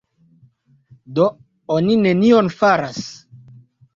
Do 1.19 1.25
oni 1.77 1.99
nenion 2.05 2.51
faras. 2.61 3.03